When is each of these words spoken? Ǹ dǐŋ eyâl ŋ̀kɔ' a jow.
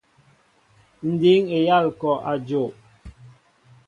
Ǹ 1.07 1.09
dǐŋ 1.19 1.43
eyâl 1.57 1.85
ŋ̀kɔ' 1.91 2.11
a 2.31 2.33
jow. 2.47 2.69